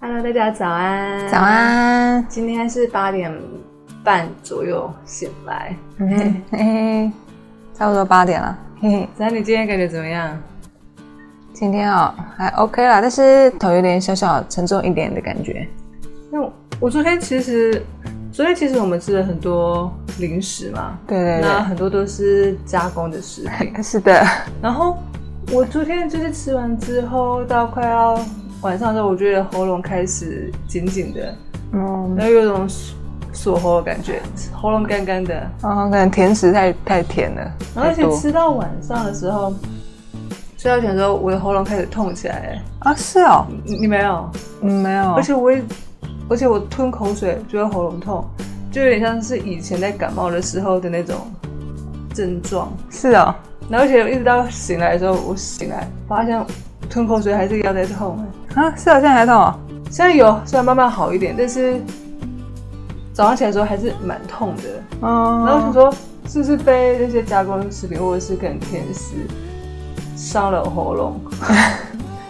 [0.00, 1.28] Hello，大家早安。
[1.28, 1.40] 早。
[1.40, 3.36] 安，今天是八点
[4.04, 5.74] 半左右醒来。
[5.98, 7.10] 嘿嘿，
[7.74, 9.08] 差不多八点了，嘿嘿。
[9.16, 10.40] 那你今天感觉怎么样？
[11.52, 15.66] 今天哦还 OK 啦，但是头有点小小沉重一点的感觉。
[16.30, 17.82] 那我我昨天其实，
[18.32, 23.74] 昨天其实我们吃了很多零食嘛，对对那很多都是加工的食品。
[23.82, 24.24] 是的，
[24.62, 24.96] 然后
[25.50, 28.16] 我昨天就是吃完之后，到快要
[28.62, 31.34] 晚上的时候，我觉得喉咙开始紧紧的，
[31.72, 32.96] 嗯，然后有种锁
[33.32, 34.20] 锁喉的感觉，
[34.52, 35.48] 喉咙干干的。
[35.62, 39.52] 哦，可能甜食太太甜了，然后而且吃到晚上的时候，
[40.56, 42.60] 睡觉前的时候，我的喉咙开始痛起来。
[42.80, 44.30] 啊，是哦，你你没有？
[44.62, 45.62] 嗯，没有，而且我也，
[46.28, 48.24] 而且我吞口水就会喉咙痛，
[48.72, 51.16] 就有点像是以前在感冒的时候的那种
[52.12, 52.72] 症状。
[52.90, 53.32] 是哦，
[53.68, 56.44] 然后而且一直到醒来的时候，我醒来发现
[56.88, 58.18] 吞口水还是一样在痛。
[58.54, 59.54] 啊，是啊，现在还痛哦，
[59.90, 61.80] 现在有虽然慢慢好一点，但是
[63.12, 64.62] 早上起来的时候还是蛮痛的。
[65.02, 65.92] 嗯，然后我想说，
[66.26, 69.14] 是不是被那些加工食品或者是可能甜食
[70.16, 71.20] 伤了喉咙？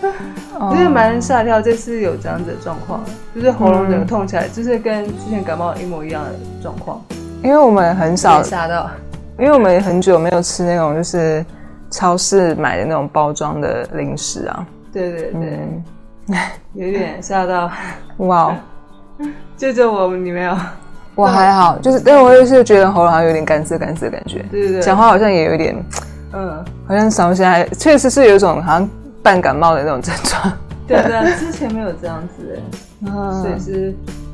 [0.60, 3.00] 哦就是蛮吓一跳，这次有这样子的状况，
[3.34, 7.00] 就是喉咙整个痛起来，就是跟之前感冒一模一样的状况，
[7.44, 8.90] 因为我们很少被，吓到。
[9.38, 11.44] 因为我们很久没有吃那种就是
[11.90, 16.36] 超市买的那种包装的零食啊，对对对，嗯，
[16.74, 17.70] 有点吓到。
[18.18, 18.56] 哇哦。
[19.56, 20.56] 就就我你没有？
[21.16, 25.74] 我还好，就是，但我也是觉得喉咙好像有点干涩干涩的感觉，对对对，讲话好像也有一点，
[26.32, 28.88] 嗯，好像嗓子还确实是有一种好像
[29.20, 30.52] 半感冒的那种症状，
[30.86, 32.56] 对对，之前没有这样子
[33.04, 33.10] 哎，
[33.42, 34.27] 所以嗯，是蛮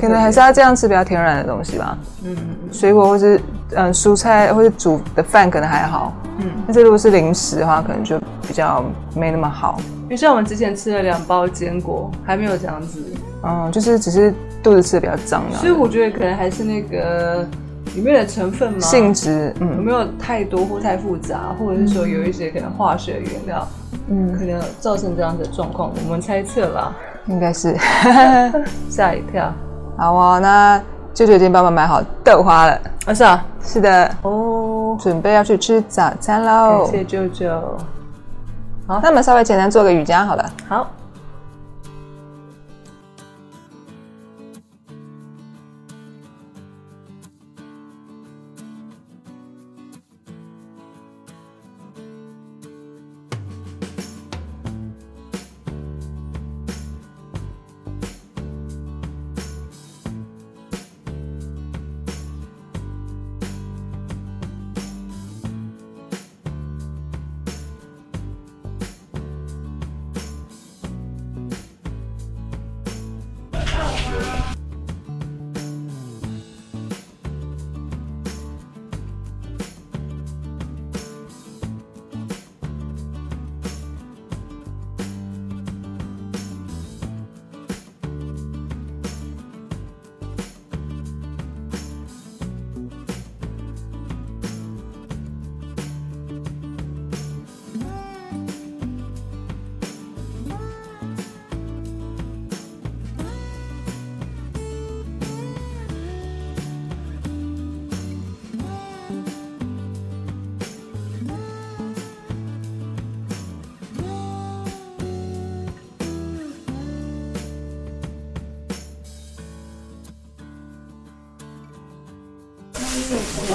[0.00, 3.40] 可能还是要这样吃比较天然的东西吧，嗯嗯水果或是
[3.74, 13.02] 嗯蔬菜或者煮的饭可能还好，嗯，但是如果是零食的话，可能就比较没那么好，因为像我们之前吃了两包坚果，还没有这样子，
[13.42, 17.46] 嗯，就是只是肚子吃的比较脏所以，我觉得可能还是那个
[17.94, 23.66] 里面的成分嘛，性质，有嗯没有太多或太复杂，或者是说有一些可能化学原料，
[24.08, 24.32] 嗯。
[24.32, 26.92] 可嗯，能造成这样的状况，我们猜测啦，
[27.26, 27.74] 应该是，
[28.90, 29.52] 吓一跳。
[30.00, 30.80] 好哦，那
[31.12, 36.86] 舅舅已经帮我们买好豆花了，啊是啊，是的，哦，准备要去吃早餐感喽。
[36.90, 37.50] 谢舅舅。
[38.86, 40.50] 好那我们稍微简单做个瑜伽好了。
[40.66, 40.88] 好，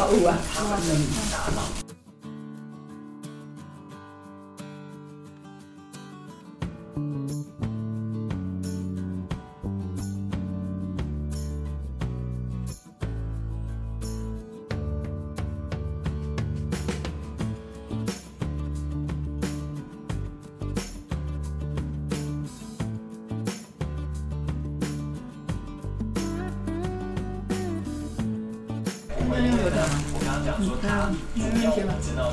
[0.07, 1.24] 我 와, 사.
[30.65, 32.31] 嗯，嗯主要进到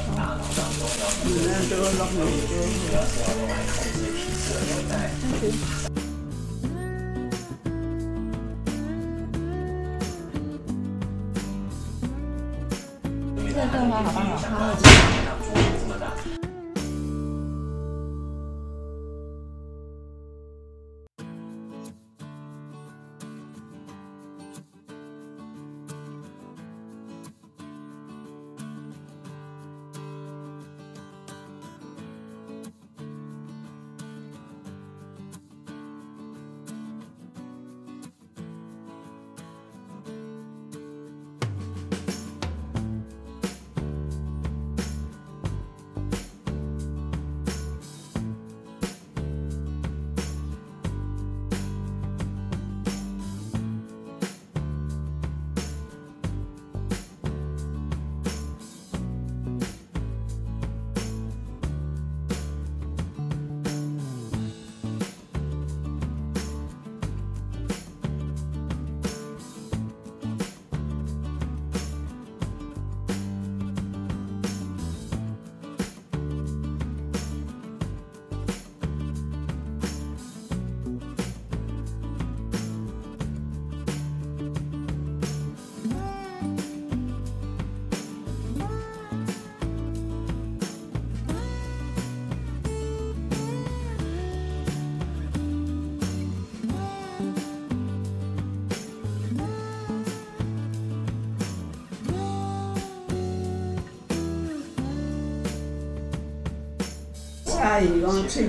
[107.62, 108.48] 差伊讲喙齿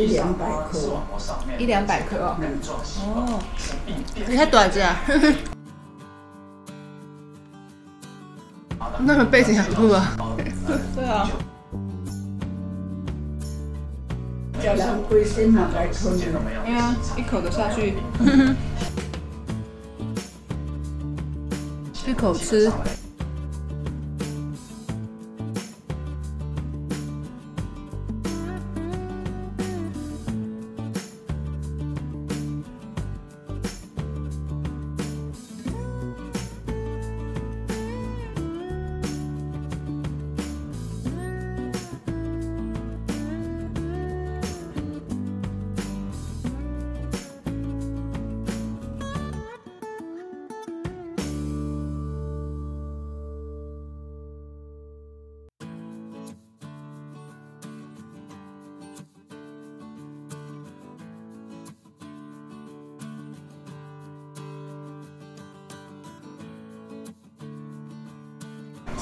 [0.00, 1.02] 一两百克，
[1.58, 2.36] 一两百克哦。
[3.02, 3.40] 哦，
[4.28, 4.94] 你太短只啊！
[9.00, 10.16] 那个背景很酷啊。
[10.94, 11.28] 对啊。
[14.62, 16.14] 叫人规身嘛来吞。
[16.64, 17.96] 哎呀，一口的下去。
[22.06, 22.70] 一口吃。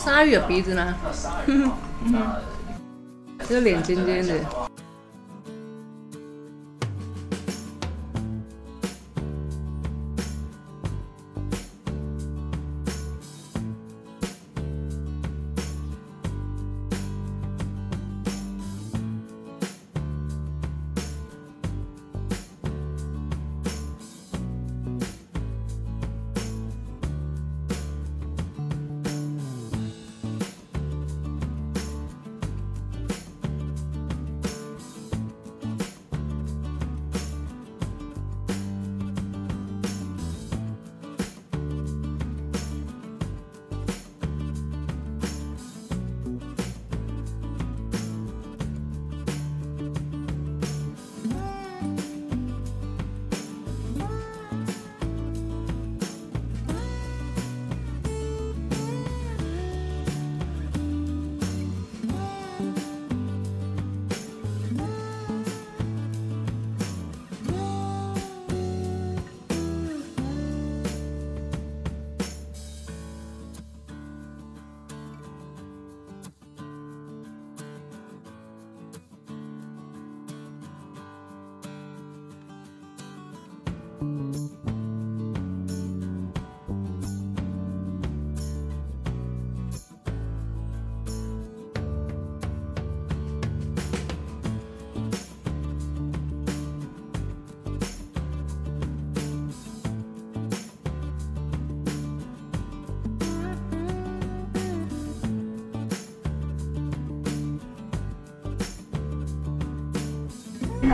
[0.04, 0.94] 鲨鱼有鼻子吗？
[3.48, 4.34] 这个脸尖尖的。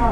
[0.00, 0.08] 对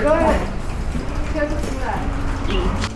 [0.00, 0.08] 对，
[1.32, 1.52] 跳出
[1.84, 1.86] 来。
[2.48, 2.50] 嗯。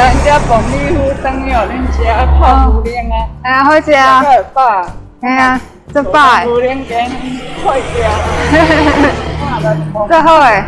[0.00, 2.02] 人家凤梨酥等于恁吃
[2.38, 3.14] 泡芙莲啊！
[3.42, 4.24] 哎呀，好食啊！
[4.54, 4.86] 饱，
[5.20, 5.60] 哎呀，
[5.92, 6.94] 真饱泡芙莲给
[7.62, 8.10] 快掉，
[10.08, 10.64] 这好诶。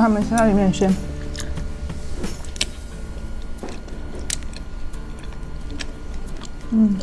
[0.00, 0.94] 甜，我还没吃到里面鲜。
[6.70, 6.96] 嗯，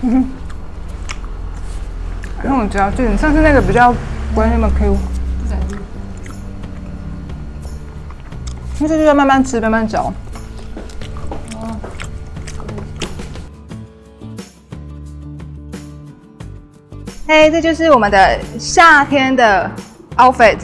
[0.00, 0.28] 嗯，
[2.42, 3.94] 然后我知道，就你上次那个比较
[4.34, 4.94] 关那么 Q。
[4.94, 5.78] 不敢吃。
[8.80, 10.12] 那这就要慢慢吃，慢慢嚼。
[17.32, 19.70] 哎，这就是我们的夏天的
[20.18, 20.58] outfit。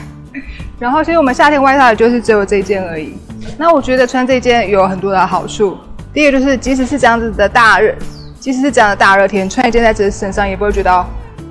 [0.78, 3.16] 然后，其实我们夏天外套也就是只有这件而已。
[3.56, 5.78] 那我觉得穿这件有很多的好处。
[6.12, 7.94] 第一个就是，即使是这样子的大热，
[8.38, 11.06] 即使是这样的大热天，穿一件在自己身上也不会觉得，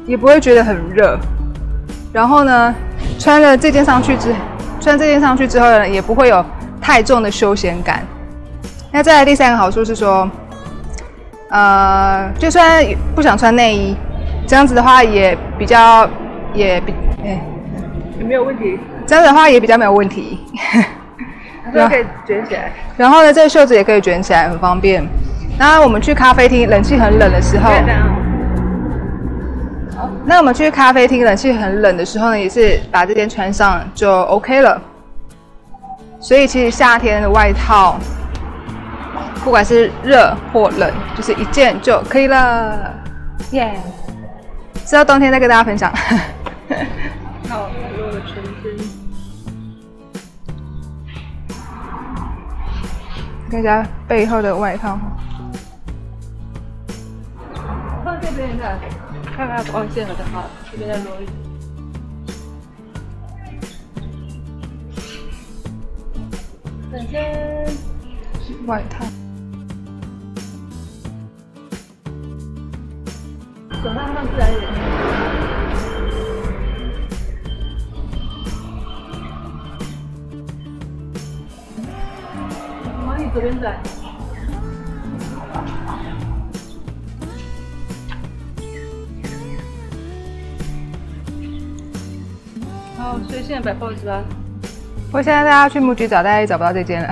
[0.06, 1.18] 也不会觉得很热。
[2.14, 2.76] 然后呢，
[3.18, 4.32] 穿了这件上去之，
[4.80, 6.46] 穿这件上去之后呢，也不会有
[6.80, 8.06] 太重的休闲感。
[8.92, 10.30] 那再来第三个好处是说，
[11.50, 13.98] 呃，就算不想穿内衣，
[14.48, 16.10] 这样子的话也比较
[16.54, 16.94] 也比
[17.24, 17.42] 哎，
[18.20, 18.80] 有没有问题？
[19.06, 20.40] 这样子的话也比较没有问题。
[21.74, 22.72] 这可以卷起来。
[22.98, 25.08] 然后呢，这个袖子也可以卷起来，很方便。
[25.58, 27.72] 那我们去咖啡厅，冷气很冷的时候，
[30.26, 34.82] 那我们去咖啡厅，冷气很冷的时候呢，也是把这件穿上就 OK 了。
[36.20, 37.98] 所以其实夏天的外套，
[39.44, 42.94] 不管是热或冷，就是一件就可以了。
[43.52, 43.74] 耶！
[44.86, 45.92] 直到冬天再跟大家分享。
[47.48, 48.78] 好，我的全身。
[53.50, 54.98] 看一下背后的外套。
[58.04, 58.80] 放这边的，
[59.36, 60.46] 看看光线好不好？
[60.72, 61.38] 这边再挪一点。
[66.92, 67.16] 本身
[68.66, 69.06] 外套。
[73.84, 74.70] 手上放自然一点。
[83.08, 83.76] 往你左边转。
[92.98, 94.24] 好，所以现在摆 pose 吧。
[95.12, 97.12] 我现在大家去木局找，大家也找不到这间了。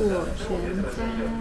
[0.00, 1.37] 我全家。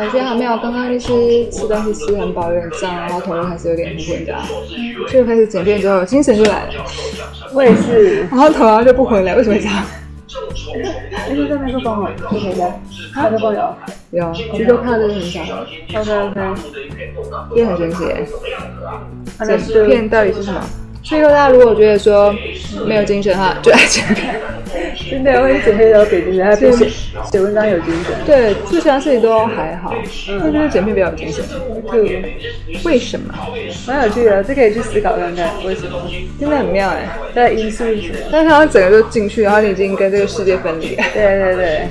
[0.00, 4.34] 我觉得还没有，刚刚就是吃东西吃很饱，有点胀，然后头还是有点昏昏的，
[5.10, 6.84] 就开始剪片之后精神就来了，
[7.52, 8.20] 我也是。
[8.30, 9.84] 然后头然后就不回来，为什么会这样？
[11.12, 12.72] 哎，这麦克风哦，就可以的。
[13.16, 13.74] 麦克风有，
[14.12, 15.40] 有，其实看真的很少
[15.98, 16.40] ，OK OK。
[17.56, 18.24] 也很神奇耶。
[19.40, 20.60] 那剪片到底是什么？
[21.02, 22.32] 所以说大家如果觉得说
[22.86, 24.40] 没有精神的话，就爱剪片。
[25.10, 26.88] 真的会剪片都给精神，还比写
[27.30, 28.14] 写文章有精神。
[28.26, 29.94] 对，做其他事情都还好，
[30.40, 31.44] 但就是剪片比较有精神。
[31.90, 32.36] 对，
[32.84, 33.34] 为什么？
[33.86, 36.08] 蛮有趣的，这可以去思考看看为什么。
[36.38, 37.08] 真的很妙哎。
[37.34, 38.18] 它的因素是什么？
[38.30, 41.04] 但是他整个就进去，然后你已经跟这个世界分离对。
[41.14, 41.88] 对对对。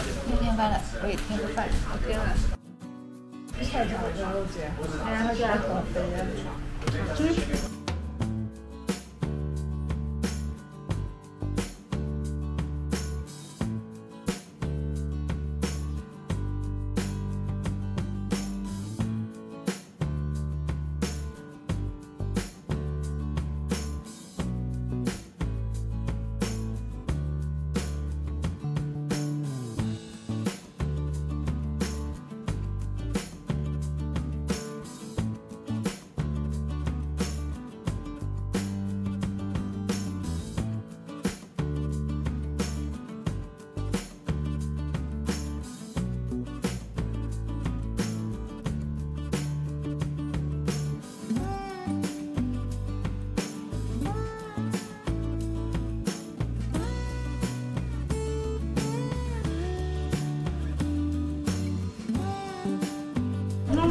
[0.00, 0.08] 好的。
[0.40, 2.24] 天发了，我也添个饭，我天了。
[3.62, 4.72] 菜炒肉肉节，
[5.04, 5.44] 然后就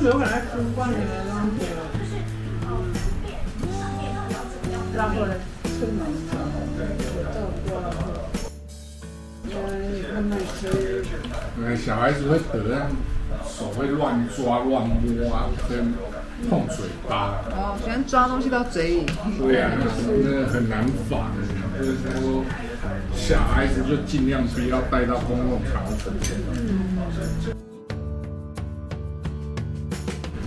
[0.01, 1.83] 来口肥了。
[11.61, 12.87] 呃，小孩子会得啊，
[13.45, 15.93] 手会乱抓、乱摸啊，跟
[16.49, 17.41] 碰嘴巴。
[17.51, 19.05] 哦，喜欢抓东西到嘴里。
[19.37, 19.71] 对啊，
[20.23, 21.31] 那个很难防。
[21.77, 22.43] 就是说，
[23.15, 27.58] 小孩子就尽量不要带到公共场所。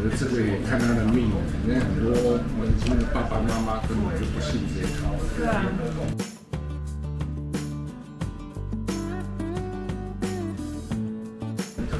[0.03, 1.31] 可是这个也看他的命，
[1.65, 2.11] 因为很多
[2.61, 5.15] 年轻的爸爸妈妈根本就不信这一套。
[5.39, 5.63] 对啊。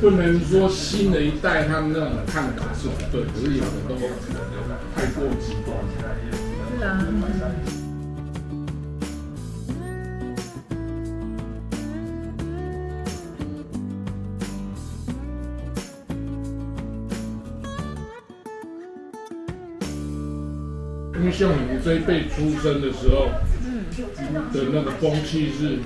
[0.01, 3.95] 不能说新的一代他们那种看法是不对，可是有的都
[4.97, 5.79] 太过极端。
[6.77, 7.82] 是啊。
[21.43, 23.27] 像你们这一辈出生的时候，
[24.53, 25.81] 的那个风气是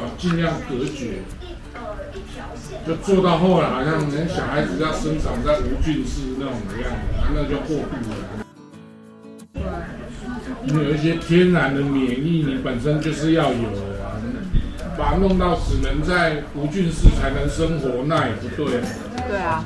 [0.00, 1.18] 啊，尽量隔绝。
[2.86, 6.96] 就做到后来，好像连小孩子要生长在无菌室那种的样子，
[7.34, 8.16] 那就过度了。
[10.64, 14.16] 你有一些天然的免疫，你本身就是要有的啊。
[14.96, 18.82] 把它弄到只能在无菌室才能生活，那也不对啊。
[19.28, 19.62] 对啊。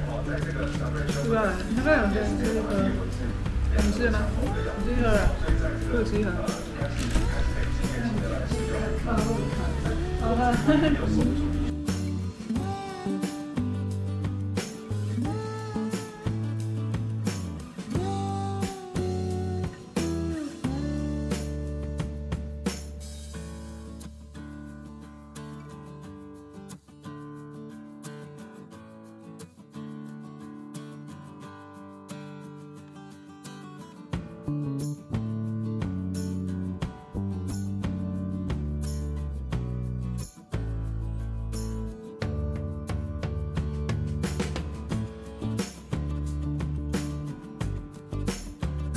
[1.23, 1.37] 对吧，
[1.69, 2.65] 你刚刚有人吃一盒，
[3.77, 4.17] 你吃了吗？
[4.77, 5.17] 你吃一盒了，
[5.91, 6.29] 我有吃一盒。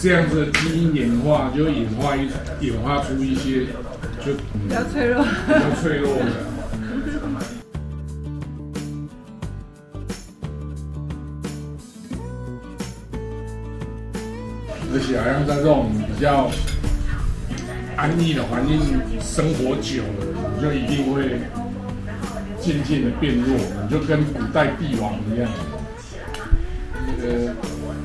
[0.06, 2.28] 这样子的基因演化就会演化一
[2.60, 3.66] 演化出一些
[4.24, 5.24] 就比比较脆弱。
[5.24, 6.55] 比较脆弱的。
[15.18, 16.50] 好像在这种比较
[17.96, 18.80] 安逸的环境
[19.20, 20.26] 生活久了，
[20.56, 21.40] 你就一定会
[22.60, 25.48] 渐渐的变弱，你就跟古代帝王一样，
[27.06, 27.54] 那个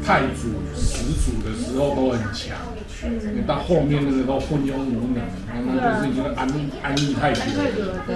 [0.06, 2.58] 太祖、始祖的时候都很强，
[3.34, 8.04] 你到后面那个都昏庸无能，那那就是已经安逸安逸太久了。
[8.08, 8.15] 对，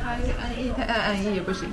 [0.00, 1.68] 他安逸太安逸也不行。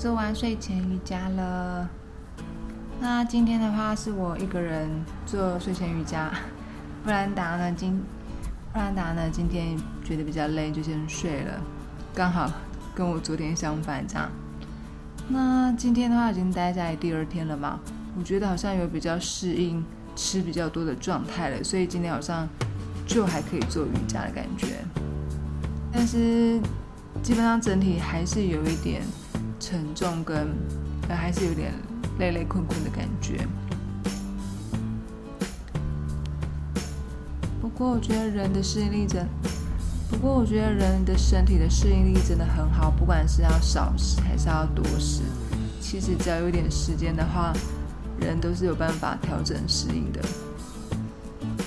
[0.00, 1.86] 做完睡前瑜伽了。
[3.02, 4.88] 那今天的话是我一个人
[5.26, 6.32] 做睡前瑜伽，
[7.04, 8.02] 布兰达呢今
[8.72, 11.60] 布兰达呢今天觉得比较累，就先睡了，
[12.14, 12.50] 刚好
[12.94, 14.30] 跟我昨天相反这样。
[15.28, 17.78] 那今天的话已经待在第二天了嘛，
[18.18, 19.84] 我觉得好像有比较适应
[20.16, 22.48] 吃比较多的状态了，所以今天好像
[23.06, 24.82] 就还可以做瑜伽的感觉。
[25.92, 26.58] 但是
[27.22, 29.02] 基本上整体还是有一点
[29.70, 30.48] 沉重跟，
[31.08, 31.72] 还是有点
[32.18, 33.46] 累累困困的感觉。
[37.60, 39.24] 不过我觉得人的适应力真，
[40.10, 45.22] 不过我觉得人的身体的适应力真的很好，不管是要少食还是要多食，
[45.80, 47.52] 其实只要有点时间的话，
[48.20, 50.20] 人都是有办法调整适应的。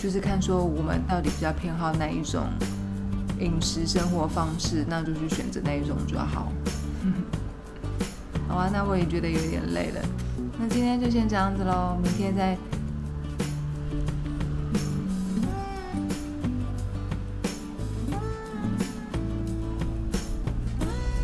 [0.02, 2.44] 就是看说我们到底比较偏好哪一种
[3.40, 6.52] 饮食生活方式，那就去选择那一种就好。
[8.48, 10.02] 好吧，那我也觉得有点累了，
[10.60, 12.58] 那今天就先这样子喽，明天再。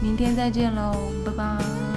[0.02, 0.94] 明天再见喽，
[1.26, 1.89] 拜拜。